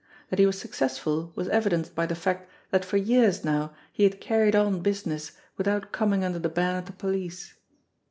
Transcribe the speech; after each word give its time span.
That 0.31 0.39
he 0.39 0.47
was 0.47 0.57
successful 0.57 1.31
was 1.35 1.47
evidenced 1.49 1.93
by 1.93 2.07
the 2.07 2.15
fact 2.15 2.49
that 2.71 2.83
for 2.83 2.97
years 2.97 3.45
now 3.45 3.71
he 3.93 4.01
had 4.01 4.19
carried 4.19 4.55
on 4.55 4.79
business 4.81 5.33
without 5.57 5.91
coming 5.91 6.23
under 6.25 6.39
the 6.39 6.49
ban 6.49 6.75
of 6.77 6.85
the 6.87 6.91
police. 6.91 7.53